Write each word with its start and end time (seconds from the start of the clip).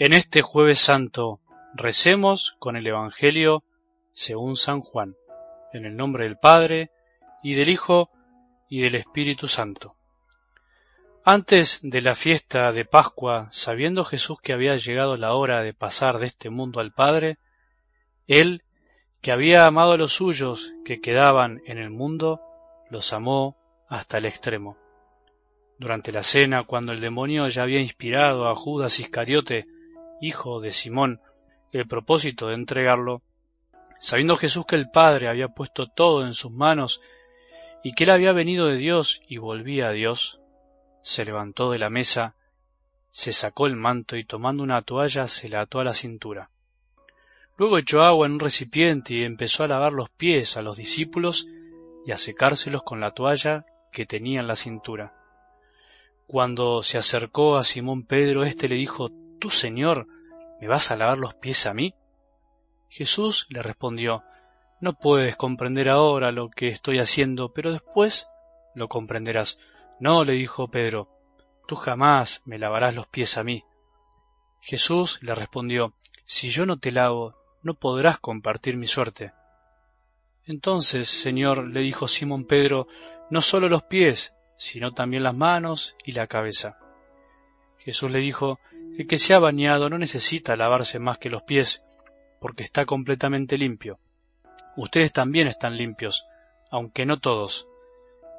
En 0.00 0.14
este 0.14 0.40
jueves 0.40 0.80
santo 0.80 1.40
recemos 1.74 2.56
con 2.58 2.74
el 2.74 2.86
Evangelio 2.86 3.64
según 4.12 4.56
San 4.56 4.80
Juan, 4.80 5.14
en 5.74 5.84
el 5.84 5.94
nombre 5.94 6.24
del 6.24 6.38
Padre, 6.38 6.90
y 7.42 7.52
del 7.52 7.68
Hijo, 7.68 8.08
y 8.70 8.80
del 8.80 8.94
Espíritu 8.94 9.46
Santo. 9.46 9.96
Antes 11.22 11.80
de 11.82 12.00
la 12.00 12.14
fiesta 12.14 12.72
de 12.72 12.86
Pascua, 12.86 13.48
sabiendo 13.50 14.06
Jesús 14.06 14.38
que 14.40 14.54
había 14.54 14.74
llegado 14.76 15.18
la 15.18 15.34
hora 15.34 15.62
de 15.62 15.74
pasar 15.74 16.18
de 16.18 16.28
este 16.28 16.48
mundo 16.48 16.80
al 16.80 16.92
Padre, 16.92 17.36
Él, 18.26 18.62
que 19.20 19.32
había 19.32 19.66
amado 19.66 19.92
a 19.92 19.98
los 19.98 20.14
suyos 20.14 20.72
que 20.82 21.02
quedaban 21.02 21.60
en 21.66 21.76
el 21.76 21.90
mundo, 21.90 22.40
los 22.88 23.12
amó 23.12 23.58
hasta 23.86 24.16
el 24.16 24.24
extremo. 24.24 24.78
Durante 25.78 26.10
la 26.10 26.22
cena, 26.22 26.64
cuando 26.64 26.92
el 26.92 27.00
demonio 27.00 27.46
ya 27.48 27.64
había 27.64 27.82
inspirado 27.82 28.48
a 28.48 28.56
Judas 28.56 28.98
Iscariote, 28.98 29.66
hijo 30.20 30.60
de 30.60 30.72
Simón, 30.72 31.20
el 31.72 31.86
propósito 31.86 32.48
de 32.48 32.54
entregarlo, 32.54 33.22
sabiendo 33.98 34.36
Jesús 34.36 34.66
que 34.66 34.76
el 34.76 34.90
Padre 34.90 35.28
había 35.28 35.48
puesto 35.48 35.86
todo 35.86 36.26
en 36.26 36.34
sus 36.34 36.50
manos 36.50 37.00
y 37.82 37.94
que 37.94 38.04
él 38.04 38.10
había 38.10 38.32
venido 38.32 38.66
de 38.66 38.76
Dios 38.76 39.20
y 39.28 39.38
volvía 39.38 39.88
a 39.88 39.92
Dios, 39.92 40.40
se 41.02 41.24
levantó 41.24 41.70
de 41.70 41.78
la 41.78 41.90
mesa, 41.90 42.34
se 43.10 43.32
sacó 43.32 43.66
el 43.66 43.76
manto 43.76 44.16
y 44.16 44.24
tomando 44.24 44.62
una 44.62 44.82
toalla 44.82 45.26
se 45.26 45.48
la 45.48 45.62
ató 45.62 45.80
a 45.80 45.84
la 45.84 45.94
cintura. 45.94 46.50
Luego 47.56 47.78
echó 47.78 48.02
agua 48.02 48.26
en 48.26 48.32
un 48.32 48.40
recipiente 48.40 49.14
y 49.14 49.24
empezó 49.24 49.64
a 49.64 49.68
lavar 49.68 49.92
los 49.92 50.08
pies 50.10 50.56
a 50.56 50.62
los 50.62 50.76
discípulos 50.76 51.46
y 52.06 52.12
a 52.12 52.18
secárselos 52.18 52.82
con 52.82 53.00
la 53.00 53.12
toalla 53.12 53.66
que 53.92 54.06
tenía 54.06 54.40
en 54.40 54.46
la 54.46 54.56
cintura. 54.56 55.14
Cuando 56.26 56.82
se 56.82 56.96
acercó 56.96 57.56
a 57.56 57.64
Simón 57.64 58.04
Pedro, 58.04 58.44
éste 58.44 58.68
le 58.68 58.76
dijo, 58.76 59.10
¿Tú, 59.40 59.48
Señor, 59.48 60.06
me 60.60 60.68
vas 60.68 60.90
a 60.90 60.96
lavar 60.96 61.16
los 61.16 61.34
pies 61.34 61.66
a 61.66 61.72
mí? 61.72 61.94
Jesús 62.90 63.46
le 63.48 63.62
respondió, 63.62 64.22
No 64.80 64.98
puedes 64.98 65.34
comprender 65.34 65.88
ahora 65.88 66.30
lo 66.30 66.50
que 66.50 66.68
estoy 66.68 66.98
haciendo, 66.98 67.54
pero 67.54 67.72
después 67.72 68.28
lo 68.74 68.88
comprenderás. 68.88 69.58
No, 69.98 70.24
le 70.24 70.34
dijo 70.34 70.68
Pedro, 70.68 71.08
tú 71.66 71.74
jamás 71.74 72.42
me 72.44 72.58
lavarás 72.58 72.94
los 72.94 73.06
pies 73.06 73.38
a 73.38 73.44
mí. 73.44 73.64
Jesús 74.60 75.22
le 75.22 75.34
respondió, 75.34 75.94
Si 76.26 76.50
yo 76.50 76.66
no 76.66 76.78
te 76.78 76.92
lavo, 76.92 77.34
no 77.62 77.72
podrás 77.74 78.18
compartir 78.18 78.76
mi 78.76 78.86
suerte. 78.86 79.32
Entonces, 80.46 81.08
Señor, 81.08 81.66
le 81.66 81.80
dijo 81.80 82.08
Simón 82.08 82.44
Pedro, 82.44 82.88
no 83.30 83.40
solo 83.40 83.70
los 83.70 83.84
pies, 83.84 84.36
sino 84.58 84.92
también 84.92 85.22
las 85.22 85.34
manos 85.34 85.96
y 86.04 86.12
la 86.12 86.26
cabeza. 86.26 86.76
Jesús 87.78 88.10
le 88.10 88.18
dijo, 88.18 88.58
el 88.98 89.06
que 89.06 89.18
se 89.18 89.34
ha 89.34 89.38
bañado 89.38 89.88
no 89.88 89.98
necesita 89.98 90.56
lavarse 90.56 90.98
más 90.98 91.18
que 91.18 91.30
los 91.30 91.42
pies, 91.42 91.82
porque 92.40 92.62
está 92.62 92.86
completamente 92.86 93.58
limpio. 93.58 93.98
Ustedes 94.76 95.12
también 95.12 95.46
están 95.46 95.76
limpios, 95.76 96.24
aunque 96.70 97.06
no 97.06 97.18
todos. 97.18 97.66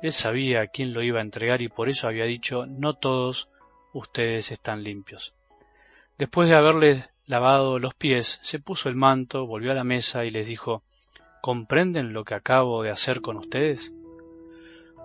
Él 0.02 0.12
sabía 0.12 0.62
a 0.62 0.68
quién 0.68 0.94
lo 0.94 1.04
iba 1.04 1.20
a 1.20 1.24
entregar 1.24 1.62
y 1.62 1.70
por 1.70 1.90
eso 1.90 2.08
había 2.08 2.26
dicho, 2.26 2.66
no 2.66 2.94
todos 2.94 3.50
ustedes 3.94 4.52
están 4.52 4.84
limpios. 4.84 5.36
Después 6.18 6.50
de 6.50 6.56
haberles 6.56 7.12
lavado 7.26 7.80
los 7.80 7.94
pies, 7.94 8.40
se 8.42 8.60
puso 8.60 8.90
el 8.90 8.96
manto, 8.96 9.46
volvió 9.46 9.72
a 9.72 9.76
la 9.76 9.84
mesa 9.84 10.26
y 10.26 10.32
les 10.32 10.48
dijo, 10.48 10.84
¿comprenden 11.42 12.14
lo 12.14 12.24
que 12.24 12.36
acabo 12.36 12.84
de 12.84 12.92
hacer 12.92 13.22
con 13.22 13.38
ustedes? 13.38 13.94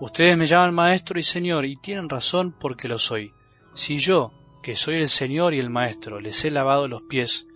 Ustedes 0.00 0.36
me 0.36 0.46
llaman 0.46 0.74
maestro 0.74 1.18
y 1.18 1.22
señor 1.22 1.64
y 1.64 1.76
tienen 1.76 2.08
razón 2.08 2.52
porque 2.52 2.88
lo 2.88 2.98
soy. 2.98 3.32
Si 3.74 3.98
yo, 3.98 4.32
que 4.66 4.74
soy 4.74 4.96
el 4.96 5.06
señor 5.06 5.54
y 5.54 5.60
el 5.60 5.70
maestro, 5.70 6.18
les 6.18 6.44
he 6.44 6.50
lavado 6.50 6.88
los 6.88 7.02
pies, 7.02 7.46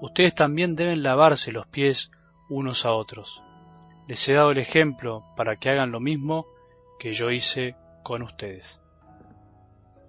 ustedes 0.00 0.34
también 0.34 0.74
deben 0.74 1.04
lavarse 1.04 1.52
los 1.52 1.64
pies 1.68 2.10
unos 2.48 2.84
a 2.84 2.92
otros. 2.92 3.40
Les 4.08 4.28
he 4.28 4.32
dado 4.32 4.50
el 4.50 4.58
ejemplo 4.58 5.24
para 5.36 5.60
que 5.60 5.70
hagan 5.70 5.92
lo 5.92 6.00
mismo 6.00 6.44
que 6.98 7.12
yo 7.12 7.30
hice 7.30 7.76
con 8.02 8.22
ustedes. 8.22 8.80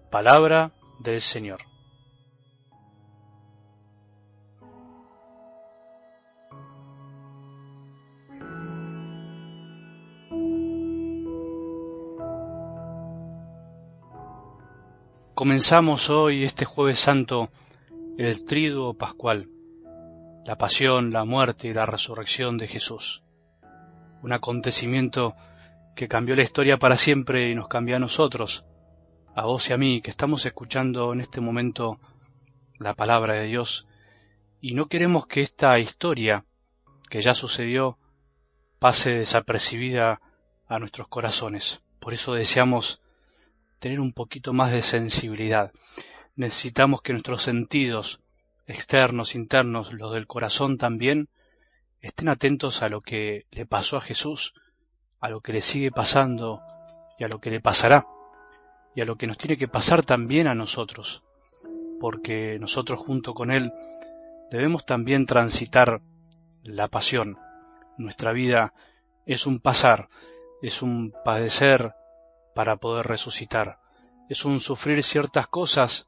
Palabra 0.09 0.71
del 0.97 1.21
Señor. 1.21 1.59
Comenzamos 15.37 16.09
hoy, 16.09 16.43
este 16.43 16.65
jueves 16.65 16.99
santo, 16.99 17.51
el 18.17 18.43
triduo 18.43 18.95
pascual, 18.95 19.51
la 20.43 20.57
pasión, 20.57 21.11
la 21.11 21.25
muerte 21.25 21.67
y 21.67 21.75
la 21.75 21.85
resurrección 21.85 22.57
de 22.57 22.67
Jesús. 22.67 23.21
Un 24.23 24.33
acontecimiento 24.33 25.35
que 25.95 26.07
cambió 26.07 26.35
la 26.35 26.41
historia 26.41 26.79
para 26.79 26.97
siempre 26.97 27.51
y 27.51 27.53
nos 27.53 27.67
cambia 27.67 27.97
a 27.97 27.99
nosotros, 27.99 28.65
a 29.35 29.45
vos 29.45 29.69
y 29.69 29.73
a 29.73 29.77
mí, 29.77 30.01
que 30.01 30.09
estamos 30.09 30.43
escuchando 30.43 31.13
en 31.13 31.21
este 31.21 31.39
momento 31.39 31.99
la 32.79 32.95
palabra 32.95 33.35
de 33.35 33.45
Dios, 33.45 33.87
y 34.59 34.73
no 34.73 34.87
queremos 34.87 35.27
que 35.27 35.41
esta 35.41 35.77
historia, 35.77 36.45
que 37.11 37.21
ya 37.21 37.35
sucedió, 37.35 37.99
pase 38.79 39.11
desapercibida 39.11 40.19
a 40.67 40.79
nuestros 40.79 41.07
corazones. 41.07 41.83
Por 41.99 42.15
eso 42.15 42.33
deseamos 42.33 43.03
tener 43.79 43.99
un 43.99 44.13
poquito 44.13 44.53
más 44.53 44.71
de 44.71 44.81
sensibilidad. 44.81 45.71
Necesitamos 46.35 47.01
que 47.01 47.13
nuestros 47.13 47.43
sentidos, 47.43 48.19
externos, 48.65 49.35
internos, 49.35 49.93
los 49.93 50.13
del 50.13 50.27
corazón 50.27 50.77
también, 50.77 51.29
estén 52.01 52.29
atentos 52.29 52.83
a 52.83 52.89
lo 52.89 53.01
que 53.01 53.45
le 53.51 53.65
pasó 53.65 53.97
a 53.97 54.01
Jesús, 54.01 54.53
a 55.19 55.29
lo 55.29 55.41
que 55.41 55.53
le 55.53 55.61
sigue 55.61 55.91
pasando 55.91 56.61
y 57.17 57.23
a 57.23 57.27
lo 57.27 57.39
que 57.39 57.49
le 57.49 57.59
pasará, 57.59 58.07
y 58.95 59.01
a 59.01 59.05
lo 59.05 59.15
que 59.15 59.27
nos 59.27 59.37
tiene 59.37 59.57
que 59.57 59.67
pasar 59.67 60.03
también 60.03 60.47
a 60.47 60.55
nosotros, 60.55 61.23
porque 61.99 62.57
nosotros 62.59 62.99
junto 62.99 63.33
con 63.33 63.51
Él 63.51 63.71
debemos 64.51 64.85
también 64.85 65.25
transitar 65.25 65.99
la 66.63 66.87
pasión. 66.87 67.37
Nuestra 67.97 68.31
vida 68.31 68.73
es 69.25 69.47
un 69.47 69.59
pasar, 69.59 70.09
es 70.61 70.81
un 70.81 71.13
padecer 71.23 71.93
para 72.57 72.77
poder 72.77 73.05
resucitar. 73.05 73.77
Es 74.29 74.43
un 74.43 74.59
sufrir 74.59 75.03
ciertas 75.03 75.47
cosas, 75.47 76.07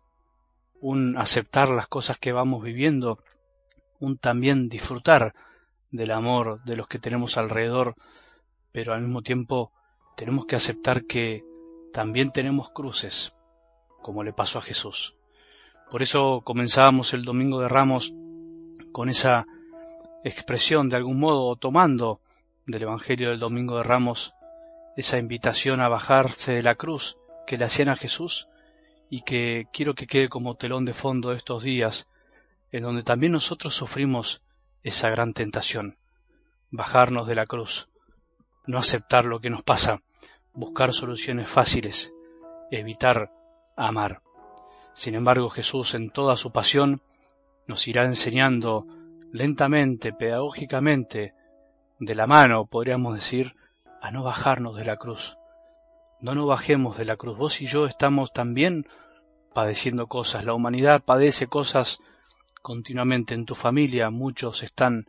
un 0.82 1.16
aceptar 1.16 1.70
las 1.70 1.88
cosas 1.88 2.18
que 2.18 2.32
vamos 2.32 2.64
viviendo, 2.64 3.20
un 4.00 4.18
también 4.18 4.68
disfrutar 4.68 5.36
del 5.92 6.10
amor 6.10 6.64
de 6.64 6.76
los 6.76 6.88
que 6.88 6.98
tenemos 6.98 7.38
alrededor, 7.38 7.94
pero 8.72 8.96
al 8.96 9.02
mismo 9.02 9.22
tiempo 9.22 9.72
tenemos 10.18 10.48
que 10.48 10.56
aceptar 10.56 11.06
que 11.06 11.44
también 11.94 12.32
tenemos 12.32 12.72
cruces, 12.72 13.32
como 14.02 14.24
le 14.24 14.34
pasó 14.34 14.58
a 14.58 14.64
Jesús. 14.64 15.16
Por 15.92 16.02
eso 16.02 16.42
comenzábamos 16.44 17.14
el 17.14 17.26
Domingo 17.26 17.60
de 17.60 17.70
Ramos 17.70 18.12
con 18.92 19.10
esa 19.10 19.46
expresión 20.24 20.90
de 20.90 20.96
algún 20.96 21.20
modo, 21.20 21.56
tomando 21.58 22.22
del 22.66 22.82
Evangelio 22.82 23.30
del 23.30 23.38
Domingo 23.38 23.78
de 23.78 23.84
Ramos, 23.84 24.34
esa 25.00 25.18
invitación 25.18 25.80
a 25.80 25.88
bajarse 25.88 26.52
de 26.52 26.62
la 26.62 26.76
cruz 26.76 27.18
que 27.48 27.58
le 27.58 27.64
hacían 27.64 27.88
a 27.88 27.96
Jesús 27.96 28.50
y 29.10 29.22
que 29.22 29.66
quiero 29.72 29.96
que 29.96 30.08
quede 30.08 30.28
como 30.28 30.58
telón 30.58 30.84
de 30.84 30.94
fondo 30.94 31.32
estos 31.32 31.64
días, 31.64 32.10
en 32.74 32.84
donde 32.84 33.04
también 33.04 33.32
nosotros 33.32 33.74
sufrimos 33.74 34.44
esa 34.84 35.10
gran 35.10 35.32
tentación, 35.32 35.98
bajarnos 36.70 37.28
de 37.28 37.36
la 37.36 37.46
cruz, 37.46 37.88
no 38.68 38.78
aceptar 38.78 39.24
lo 39.24 39.40
que 39.40 39.50
nos 39.50 39.64
pasa, 39.64 40.02
buscar 40.54 40.92
soluciones 40.92 41.48
fáciles, 41.48 42.12
evitar 42.70 43.32
amar. 43.78 44.22
Sin 44.94 45.16
embargo, 45.16 45.50
Jesús 45.50 45.96
en 45.96 46.10
toda 46.10 46.36
su 46.36 46.52
pasión 46.52 47.00
nos 47.68 47.88
irá 47.88 48.04
enseñando 48.04 48.86
lentamente, 49.32 50.12
pedagógicamente, 50.12 51.34
de 52.00 52.16
la 52.16 52.28
mano, 52.28 52.66
podríamos 52.66 53.16
decir, 53.16 53.56
a 54.02 54.12
no 54.12 54.24
bajarnos 54.24 54.76
de 54.76 54.86
la 54.86 54.98
cruz. 54.98 55.38
No 56.22 56.36
nos 56.36 56.48
bajemos 56.48 56.98
de 56.98 57.06
la 57.06 57.16
cruz. 57.16 57.38
Vos 57.38 57.62
y 57.62 57.68
yo 57.68 57.86
estamos 57.86 58.34
también 58.34 58.88
padeciendo 59.54 60.08
cosas. 60.08 60.46
La 60.46 60.54
humanidad 60.54 61.04
padece 61.04 61.48
cosas 61.48 62.00
continuamente. 62.62 63.34
En 63.34 63.46
tu 63.46 63.56
familia 63.56 64.10
muchos 64.10 64.64
están 64.64 65.08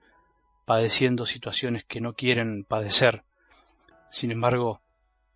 padeciendo 0.65 1.27
situaciones 1.27 1.85
que 1.85 2.01
no 2.01 2.15
quieren 2.15 2.65
padecer. 2.65 3.25
Sin 4.11 4.31
embargo, 4.31 4.81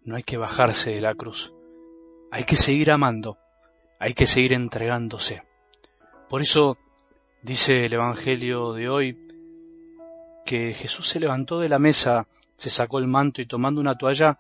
no 0.03 0.17
hay 0.17 0.23
que 0.23 0.37
bajarse 0.37 0.93
de 0.93 1.01
la 1.01 1.15
cruz. 1.15 1.53
Hay 2.31 2.45
que 2.45 2.57
seguir 2.57 2.91
amando. 2.91 3.39
Hay 3.99 4.15
que 4.15 4.27
seguir 4.27 4.53
entregándose. 4.53 5.43
Por 6.29 6.43
eso 6.43 6.79
dice 7.43 7.87
el 7.87 7.93
Evangelio 7.93 8.73
de 8.73 8.89
hoy 8.89 9.19
que 10.45 10.75
Jesús 10.75 11.09
se 11.09 11.21
levantó 11.21 11.59
de 11.59 11.69
la 11.69 11.79
mesa 11.79 12.27
se 12.57 12.71
sacó 12.71 12.99
el 12.99 13.07
manto 13.07 13.43
y 13.43 13.47
tomando 13.47 13.81
una 13.81 13.97
toalla 13.97 14.39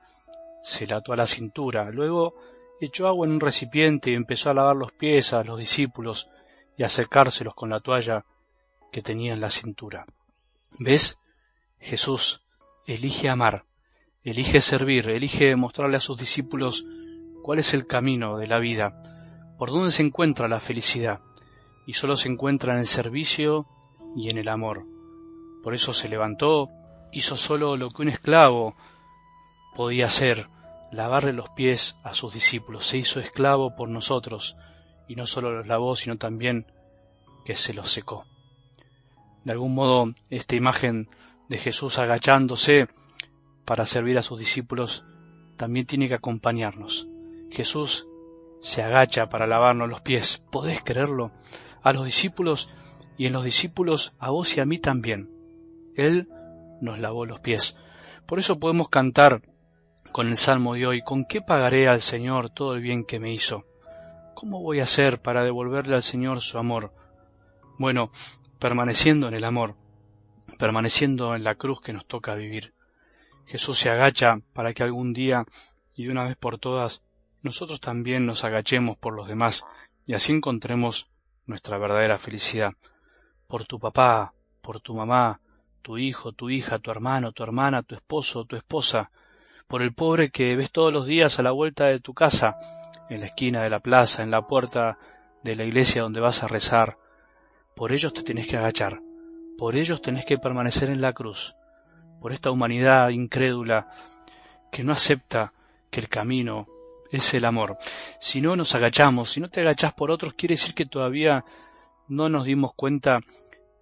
se 0.62 0.86
la 0.86 0.96
ató 0.96 1.12
a 1.12 1.16
la 1.16 1.26
cintura. 1.26 1.90
Luego 1.90 2.34
echó 2.80 3.06
agua 3.06 3.26
en 3.26 3.32
un 3.32 3.40
recipiente 3.40 4.10
y 4.10 4.14
empezó 4.14 4.50
a 4.50 4.54
lavar 4.54 4.76
los 4.76 4.92
pies 4.92 5.32
a 5.32 5.44
los 5.44 5.58
discípulos 5.58 6.28
y 6.76 6.82
acercárselos 6.82 7.54
con 7.54 7.70
la 7.70 7.80
toalla 7.80 8.24
que 8.92 9.02
tenía 9.02 9.32
en 9.32 9.40
la 9.40 9.50
cintura. 9.50 10.06
¿Ves? 10.78 11.18
Jesús 11.78 12.42
elige 12.86 13.28
amar, 13.28 13.64
elige 14.22 14.60
servir, 14.60 15.08
elige 15.10 15.54
mostrarle 15.56 15.96
a 15.96 16.00
sus 16.00 16.18
discípulos 16.18 16.84
cuál 17.42 17.58
es 17.58 17.74
el 17.74 17.86
camino 17.86 18.38
de 18.38 18.46
la 18.46 18.58
vida, 18.58 19.02
por 19.58 19.70
dónde 19.70 19.90
se 19.90 20.02
encuentra 20.02 20.48
la 20.48 20.60
felicidad, 20.60 21.20
y 21.86 21.92
solo 21.92 22.16
se 22.16 22.28
encuentra 22.28 22.72
en 22.72 22.80
el 22.80 22.86
servicio 22.86 23.66
y 24.16 24.30
en 24.30 24.38
el 24.38 24.48
amor. 24.48 24.86
Por 25.62 25.74
eso 25.74 25.92
se 25.92 26.08
levantó, 26.08 26.70
hizo 27.14 27.36
solo 27.36 27.76
lo 27.76 27.90
que 27.90 28.02
un 28.02 28.08
esclavo 28.08 28.74
podía 29.74 30.06
hacer, 30.06 30.48
lavarle 30.92 31.32
los 31.32 31.48
pies 31.50 31.96
a 32.02 32.12
sus 32.12 32.34
discípulos, 32.34 32.86
se 32.86 32.98
hizo 32.98 33.20
esclavo 33.20 33.74
por 33.76 33.88
nosotros, 33.88 34.56
y 35.08 35.16
no 35.16 35.26
solo 35.26 35.52
los 35.52 35.66
lavó, 35.66 35.96
sino 35.96 36.16
también 36.16 36.66
que 37.44 37.56
se 37.56 37.74
los 37.74 37.90
secó. 37.90 38.26
De 39.44 39.52
algún 39.52 39.74
modo, 39.74 40.12
esta 40.30 40.56
imagen 40.56 41.08
de 41.48 41.58
Jesús 41.58 41.98
agachándose 41.98 42.88
para 43.64 43.84
servir 43.84 44.18
a 44.18 44.22
sus 44.22 44.38
discípulos 44.38 45.04
también 45.56 45.86
tiene 45.86 46.08
que 46.08 46.14
acompañarnos. 46.14 47.08
Jesús 47.50 48.06
se 48.60 48.82
agacha 48.82 49.28
para 49.28 49.46
lavarnos 49.46 49.88
los 49.88 50.00
pies. 50.00 50.42
¿Podés 50.50 50.82
creerlo? 50.82 51.30
A 51.82 51.92
los 51.92 52.06
discípulos 52.06 52.70
y 53.18 53.26
en 53.26 53.34
los 53.34 53.44
discípulos 53.44 54.14
a 54.18 54.30
vos 54.30 54.56
y 54.56 54.60
a 54.60 54.64
mí 54.64 54.78
también. 54.78 55.30
Él 55.94 56.28
nos 56.80 56.98
lavó 56.98 57.26
los 57.26 57.40
pies. 57.40 57.76
Por 58.26 58.38
eso 58.38 58.58
podemos 58.58 58.88
cantar 58.88 59.42
con 60.12 60.28
el 60.28 60.36
salmo 60.36 60.74
de 60.74 60.86
hoy, 60.86 61.02
¿con 61.02 61.24
qué 61.24 61.40
pagaré 61.40 61.88
al 61.88 62.00
Señor 62.00 62.50
todo 62.50 62.74
el 62.74 62.80
bien 62.80 63.04
que 63.04 63.18
me 63.18 63.32
hizo? 63.32 63.64
¿Cómo 64.34 64.60
voy 64.60 64.80
a 64.80 64.84
hacer 64.84 65.20
para 65.20 65.44
devolverle 65.44 65.94
al 65.94 66.02
Señor 66.02 66.40
su 66.40 66.58
amor? 66.58 66.92
Bueno, 67.78 68.10
permaneciendo 68.58 69.28
en 69.28 69.34
el 69.34 69.44
amor, 69.44 69.76
permaneciendo 70.58 71.34
en 71.34 71.44
la 71.44 71.56
cruz 71.56 71.80
que 71.80 71.92
nos 71.92 72.06
toca 72.06 72.34
vivir. 72.34 72.74
Jesús 73.46 73.78
se 73.78 73.90
agacha 73.90 74.40
para 74.52 74.72
que 74.72 74.82
algún 74.82 75.12
día 75.12 75.44
y 75.94 76.04
de 76.04 76.10
una 76.10 76.24
vez 76.24 76.36
por 76.36 76.58
todas 76.58 77.02
nosotros 77.42 77.80
también 77.80 78.24
nos 78.24 78.44
agachemos 78.44 78.96
por 78.96 79.14
los 79.14 79.28
demás 79.28 79.64
y 80.06 80.14
así 80.14 80.32
encontremos 80.32 81.08
nuestra 81.46 81.78
verdadera 81.78 82.18
felicidad. 82.18 82.72
Por 83.46 83.64
tu 83.64 83.78
papá, 83.78 84.32
por 84.62 84.80
tu 84.80 84.94
mamá, 84.94 85.40
tu 85.84 85.98
hijo, 85.98 86.32
tu 86.32 86.48
hija, 86.48 86.78
tu 86.78 86.90
hermano, 86.90 87.32
tu 87.32 87.42
hermana, 87.42 87.82
tu 87.82 87.94
esposo, 87.94 88.46
tu 88.46 88.56
esposa, 88.56 89.10
por 89.68 89.82
el 89.82 89.92
pobre 89.94 90.30
que 90.30 90.56
ves 90.56 90.72
todos 90.72 90.90
los 90.90 91.06
días 91.06 91.38
a 91.38 91.42
la 91.42 91.50
vuelta 91.50 91.84
de 91.84 92.00
tu 92.00 92.14
casa, 92.14 92.56
en 93.10 93.20
la 93.20 93.26
esquina 93.26 93.62
de 93.62 93.68
la 93.68 93.80
plaza, 93.80 94.22
en 94.22 94.30
la 94.30 94.46
puerta 94.46 94.98
de 95.42 95.54
la 95.54 95.64
iglesia 95.64 96.00
donde 96.00 96.20
vas 96.20 96.42
a 96.42 96.48
rezar. 96.48 96.96
Por 97.76 97.92
ellos 97.92 98.14
te 98.14 98.22
tienes 98.22 98.46
que 98.46 98.56
agachar, 98.56 99.02
por 99.58 99.76
ellos 99.76 100.00
tenés 100.00 100.24
que 100.24 100.38
permanecer 100.38 100.88
en 100.88 101.02
la 101.02 101.12
cruz, 101.12 101.54
por 102.18 102.32
esta 102.32 102.50
humanidad 102.50 103.10
incrédula 103.10 103.88
que 104.72 104.84
no 104.84 104.92
acepta 104.92 105.52
que 105.90 106.00
el 106.00 106.08
camino 106.08 106.66
es 107.10 107.34
el 107.34 107.44
amor. 107.44 107.76
Si 108.20 108.40
no 108.40 108.56
nos 108.56 108.74
agachamos, 108.74 109.30
si 109.30 109.40
no 109.40 109.50
te 109.50 109.60
agachás 109.60 109.92
por 109.92 110.10
otros, 110.10 110.32
quiere 110.32 110.54
decir 110.54 110.74
que 110.74 110.86
todavía 110.86 111.44
no 112.08 112.30
nos 112.30 112.46
dimos 112.46 112.72
cuenta 112.72 113.20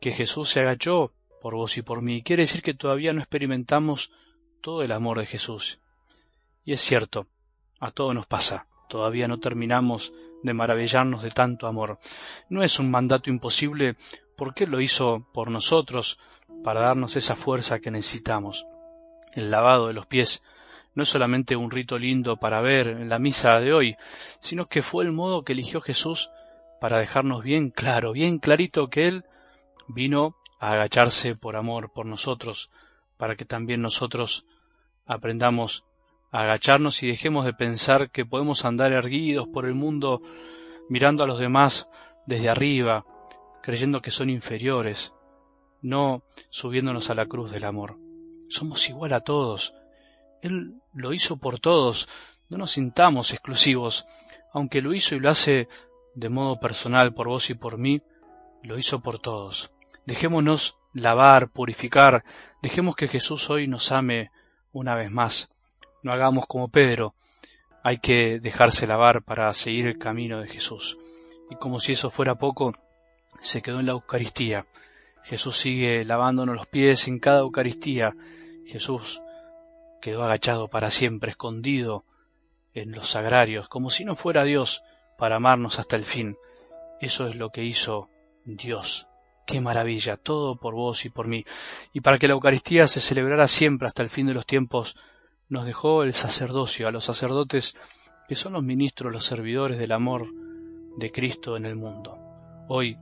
que 0.00 0.10
Jesús 0.10 0.50
se 0.50 0.60
agachó 0.60 1.12
por 1.42 1.56
vos 1.56 1.76
y 1.76 1.82
por 1.82 2.02
mí. 2.02 2.22
Quiere 2.22 2.44
decir 2.44 2.62
que 2.62 2.72
todavía 2.72 3.12
no 3.12 3.18
experimentamos 3.18 4.12
todo 4.62 4.84
el 4.84 4.92
amor 4.92 5.18
de 5.18 5.26
Jesús. 5.26 5.80
Y 6.64 6.72
es 6.72 6.80
cierto, 6.80 7.26
a 7.80 7.90
todo 7.90 8.14
nos 8.14 8.26
pasa. 8.26 8.68
Todavía 8.88 9.26
no 9.26 9.40
terminamos 9.40 10.14
de 10.44 10.54
maravillarnos 10.54 11.20
de 11.20 11.32
tanto 11.32 11.66
amor. 11.66 11.98
No 12.48 12.62
es 12.62 12.78
un 12.78 12.92
mandato 12.92 13.28
imposible 13.28 13.96
porque 14.36 14.68
lo 14.68 14.80
hizo 14.80 15.26
por 15.34 15.50
nosotros 15.50 16.20
para 16.62 16.82
darnos 16.82 17.16
esa 17.16 17.34
fuerza 17.34 17.80
que 17.80 17.90
necesitamos. 17.90 18.64
El 19.34 19.50
lavado 19.50 19.88
de 19.88 19.94
los 19.94 20.06
pies 20.06 20.44
no 20.94 21.02
es 21.02 21.08
solamente 21.08 21.56
un 21.56 21.72
rito 21.72 21.98
lindo 21.98 22.36
para 22.36 22.60
ver 22.60 22.86
en 22.86 23.08
la 23.08 23.18
misa 23.18 23.58
de 23.58 23.72
hoy, 23.72 23.96
sino 24.38 24.66
que 24.66 24.80
fue 24.80 25.02
el 25.02 25.10
modo 25.10 25.42
que 25.42 25.54
eligió 25.54 25.80
Jesús 25.80 26.30
para 26.80 27.00
dejarnos 27.00 27.42
bien 27.42 27.70
claro, 27.70 28.12
bien 28.12 28.38
clarito 28.38 28.88
que 28.88 29.08
Él 29.08 29.24
vino 29.88 30.36
agacharse 30.70 31.34
por 31.34 31.56
amor 31.56 31.92
por 31.92 32.06
nosotros, 32.06 32.70
para 33.16 33.36
que 33.36 33.44
también 33.44 33.82
nosotros 33.82 34.46
aprendamos 35.06 35.84
a 36.30 36.42
agacharnos 36.42 37.02
y 37.02 37.08
dejemos 37.08 37.44
de 37.44 37.52
pensar 37.52 38.10
que 38.10 38.24
podemos 38.24 38.64
andar 38.64 38.92
erguidos 38.92 39.48
por 39.48 39.66
el 39.66 39.74
mundo 39.74 40.22
mirando 40.88 41.24
a 41.24 41.26
los 41.26 41.38
demás 41.38 41.88
desde 42.26 42.48
arriba, 42.48 43.04
creyendo 43.62 44.00
que 44.00 44.10
son 44.12 44.30
inferiores, 44.30 45.12
no 45.80 46.22
subiéndonos 46.50 47.10
a 47.10 47.14
la 47.14 47.26
cruz 47.26 47.50
del 47.50 47.64
amor. 47.64 47.98
Somos 48.48 48.88
igual 48.88 49.12
a 49.14 49.20
todos, 49.20 49.74
él 50.42 50.80
lo 50.94 51.12
hizo 51.12 51.38
por 51.38 51.58
todos, 51.58 52.08
no 52.48 52.58
nos 52.58 52.72
sintamos 52.72 53.32
exclusivos, 53.32 54.06
aunque 54.52 54.80
lo 54.80 54.94
hizo 54.94 55.14
y 55.16 55.20
lo 55.20 55.30
hace 55.30 55.68
de 56.14 56.28
modo 56.28 56.60
personal 56.60 57.14
por 57.14 57.28
vos 57.28 57.50
y 57.50 57.54
por 57.54 57.78
mí, 57.78 58.02
lo 58.62 58.78
hizo 58.78 59.00
por 59.00 59.18
todos. 59.18 59.72
Dejémonos 60.06 60.78
lavar, 60.92 61.50
purificar, 61.50 62.24
dejemos 62.60 62.96
que 62.96 63.08
Jesús 63.08 63.48
hoy 63.50 63.66
nos 63.66 63.92
ame 63.92 64.30
una 64.72 64.94
vez 64.94 65.10
más. 65.10 65.50
No 66.02 66.12
hagamos 66.12 66.46
como 66.46 66.68
Pedro, 66.68 67.14
hay 67.82 67.98
que 67.98 68.40
dejarse 68.40 68.86
lavar 68.86 69.22
para 69.22 69.52
seguir 69.54 69.86
el 69.86 69.98
camino 69.98 70.40
de 70.40 70.48
Jesús. 70.48 70.98
Y 71.50 71.56
como 71.56 71.80
si 71.80 71.92
eso 71.92 72.10
fuera 72.10 72.36
poco, 72.36 72.74
se 73.40 73.62
quedó 73.62 73.80
en 73.80 73.86
la 73.86 73.92
Eucaristía. 73.92 74.66
Jesús 75.24 75.56
sigue 75.56 76.04
lavándonos 76.04 76.56
los 76.56 76.66
pies 76.66 77.06
en 77.08 77.18
cada 77.18 77.40
Eucaristía. 77.40 78.14
Jesús 78.66 79.22
quedó 80.00 80.24
agachado 80.24 80.68
para 80.68 80.90
siempre, 80.90 81.30
escondido 81.30 82.04
en 82.74 82.92
los 82.92 83.08
sagrarios, 83.08 83.68
como 83.68 83.90
si 83.90 84.04
no 84.04 84.16
fuera 84.16 84.44
Dios 84.44 84.82
para 85.18 85.36
amarnos 85.36 85.78
hasta 85.78 85.96
el 85.96 86.04
fin. 86.04 86.36
Eso 87.00 87.28
es 87.28 87.36
lo 87.36 87.50
que 87.50 87.64
hizo 87.64 88.08
Dios. 88.44 89.08
Qué 89.46 89.60
maravilla, 89.60 90.16
todo 90.16 90.56
por 90.56 90.74
vos 90.74 91.04
y 91.04 91.10
por 91.10 91.26
mí. 91.26 91.44
Y 91.92 92.00
para 92.00 92.18
que 92.18 92.28
la 92.28 92.34
Eucaristía 92.34 92.86
se 92.86 93.00
celebrara 93.00 93.48
siempre 93.48 93.88
hasta 93.88 94.02
el 94.02 94.10
fin 94.10 94.26
de 94.26 94.34
los 94.34 94.46
tiempos, 94.46 94.96
nos 95.48 95.66
dejó 95.66 96.02
el 96.02 96.12
sacerdocio, 96.12 96.88
a 96.88 96.92
los 96.92 97.04
sacerdotes 97.04 97.76
que 98.28 98.34
son 98.34 98.54
los 98.54 98.62
ministros, 98.62 99.12
los 99.12 99.24
servidores 99.24 99.78
del 99.78 99.92
amor 99.92 100.28
de 100.96 101.10
Cristo 101.10 101.56
en 101.56 101.66
el 101.66 101.76
mundo. 101.76 102.18
Hoy, 102.68 102.96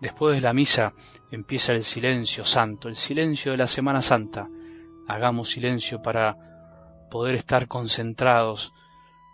después 0.00 0.36
de 0.36 0.40
la 0.40 0.52
misa, 0.52 0.94
empieza 1.30 1.72
el 1.72 1.82
silencio 1.82 2.44
santo, 2.44 2.88
el 2.88 2.96
silencio 2.96 3.52
de 3.52 3.58
la 3.58 3.66
Semana 3.66 4.00
Santa, 4.00 4.48
hagamos 5.08 5.50
silencio 5.50 6.00
para 6.00 7.06
poder 7.10 7.34
estar 7.34 7.68
concentrados 7.68 8.72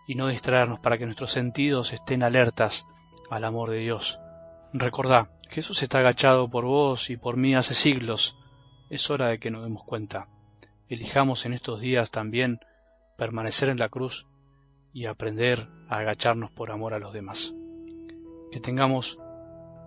y 0.07 0.15
no 0.15 0.27
distraernos 0.27 0.81
para 0.81 0.99
que 0.99 1.05
nuestros 1.05 1.33
sentidos 1.33 1.93
estén 1.93 2.23
alertas 2.23 2.87
al 3.31 3.45
amor 3.45 3.71
de 3.71 3.79
Dios. 3.79 4.19
Recordá, 4.73 5.31
Jesús 5.51 5.83
está 5.83 5.99
agachado 5.99 6.49
por 6.49 6.65
vos 6.65 7.11
y 7.11 7.17
por 7.17 7.37
mí 7.37 7.57
hace 7.57 7.75
siglos. 7.75 8.37
Es 8.89 9.11
hora 9.11 9.29
de 9.29 9.41
que 9.41 9.51
nos 9.51 9.65
demos 9.65 9.83
cuenta. 9.83 10.29
Elijamos 10.89 11.45
en 11.45 11.55
estos 11.55 11.81
días 11.81 12.13
también 12.13 12.61
permanecer 13.19 13.69
en 13.69 13.79
la 13.79 13.89
cruz 13.89 14.29
y 14.93 15.07
aprender 15.07 15.69
a 15.89 15.99
agacharnos 15.99 16.53
por 16.53 16.71
amor 16.71 16.95
a 16.95 17.01
los 17.01 17.13
demás. 17.13 17.53
Que 18.53 18.61
tengamos 18.61 19.19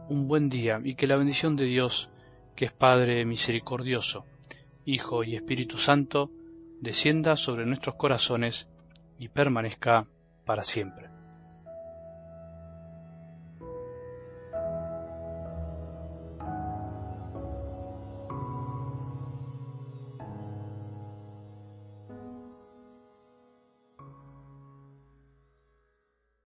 un 0.09 0.27
buen 0.27 0.49
día 0.49 0.81
y 0.83 0.95
que 0.95 1.07
la 1.07 1.15
bendición 1.15 1.55
de 1.55 1.65
Dios, 1.65 2.11
que 2.57 2.65
es 2.65 2.73
Padre 2.73 3.23
misericordioso, 3.23 4.25
Hijo 4.83 5.23
y 5.23 5.37
Espíritu 5.37 5.77
Santo, 5.77 6.29
descienda 6.81 7.37
sobre 7.37 7.65
nuestros 7.65 7.95
corazones 7.95 8.67
y 9.17 9.29
permanezca 9.29 10.07
para 10.45 10.65
siempre. 10.65 11.12